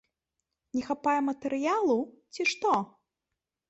Не 0.77 0.81
хапае 0.87 1.15
матэрыялу, 1.29 2.01
ці 2.35 2.51
што? 2.55 2.77